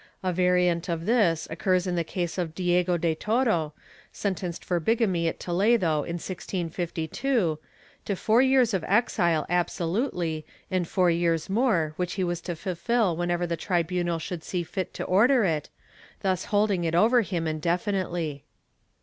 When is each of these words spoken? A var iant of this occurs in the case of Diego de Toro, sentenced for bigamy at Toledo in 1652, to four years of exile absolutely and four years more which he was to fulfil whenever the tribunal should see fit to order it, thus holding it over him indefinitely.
A 0.23 0.33
var 0.33 0.55
iant 0.57 0.89
of 0.89 1.05
this 1.05 1.47
occurs 1.51 1.85
in 1.85 1.95
the 1.95 2.03
case 2.03 2.39
of 2.39 2.55
Diego 2.55 2.97
de 2.97 3.13
Toro, 3.13 3.73
sentenced 4.11 4.65
for 4.65 4.79
bigamy 4.79 5.27
at 5.27 5.39
Toledo 5.39 5.97
in 6.01 6.15
1652, 6.17 7.59
to 8.05 8.15
four 8.15 8.41
years 8.41 8.73
of 8.73 8.83
exile 8.85 9.45
absolutely 9.47 10.43
and 10.71 10.87
four 10.87 11.11
years 11.11 11.51
more 11.51 11.93
which 11.97 12.13
he 12.13 12.23
was 12.23 12.41
to 12.41 12.55
fulfil 12.55 13.15
whenever 13.15 13.45
the 13.45 13.55
tribunal 13.55 14.17
should 14.17 14.43
see 14.43 14.63
fit 14.63 14.91
to 14.95 15.03
order 15.03 15.45
it, 15.45 15.69
thus 16.23 16.45
holding 16.45 16.83
it 16.83 16.95
over 16.95 17.21
him 17.21 17.45
indefinitely. 17.45 18.43